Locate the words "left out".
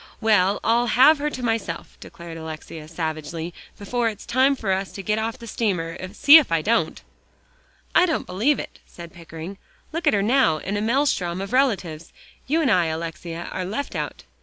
13.63-14.23